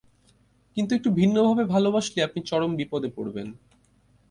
কিন্তু 0.77 0.91
একটু 0.95 1.09
ভিন্নভাবে 1.11 1.63
ভালবাসলেই 1.65 2.25
আপনি 2.27 2.39
চরম 2.49 2.71
বিপদে 2.75 3.09
পড়বেন। 3.15 3.47